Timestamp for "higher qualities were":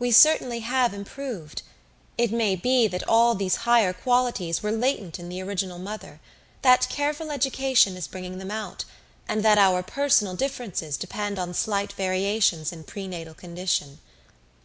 3.62-4.72